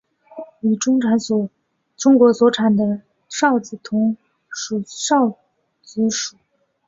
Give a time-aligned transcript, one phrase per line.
[0.61, 0.97] 与中
[2.17, 4.17] 国所产的韶子同
[4.49, 5.37] 属韶
[5.83, 6.37] 子属。